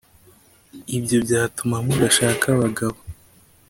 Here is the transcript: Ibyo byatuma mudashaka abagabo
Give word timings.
Ibyo 0.97 1.17
byatuma 1.25 1.75
mudashaka 1.85 2.45
abagabo 2.55 2.97